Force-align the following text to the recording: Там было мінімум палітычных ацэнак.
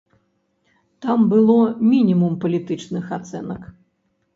Там 1.07 1.27
было 1.35 1.59
мінімум 1.93 2.33
палітычных 2.47 3.05
ацэнак. 3.23 3.75